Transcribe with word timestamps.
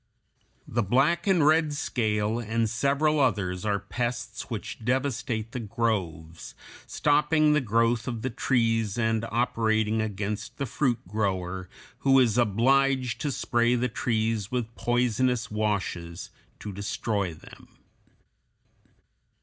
The 0.67 0.81
black 0.81 1.27
and 1.27 1.45
red 1.45 1.75
scale 1.75 2.39
and 2.39 2.67
several 2.67 3.19
others 3.19 3.63
are 3.65 3.77
pests 3.77 4.49
which 4.49 4.83
devastate 4.83 5.51
the 5.51 5.59
groves, 5.59 6.55
stopping 6.87 7.53
the 7.53 7.61
growth 7.61 8.07
of 8.07 8.23
the 8.23 8.31
trees 8.31 8.97
and 8.97 9.23
operating 9.25 10.01
against 10.01 10.57
the 10.57 10.65
fruit 10.65 11.07
grower, 11.07 11.69
who 11.99 12.17
is 12.17 12.39
obliged 12.39 13.21
to 13.21 13.31
spray 13.31 13.75
the 13.75 13.89
trees 13.89 14.49
with 14.49 14.73
poisonous 14.73 15.51
washes 15.51 16.31
to 16.61 16.71
destroy 16.71 17.35
them. 17.35 17.67